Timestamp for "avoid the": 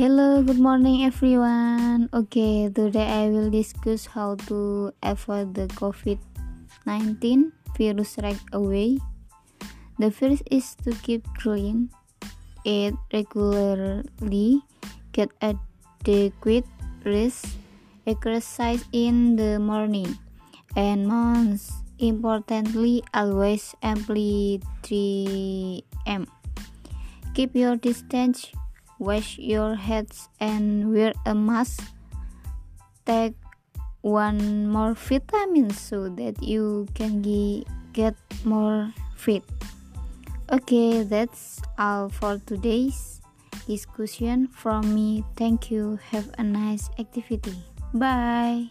5.04-5.68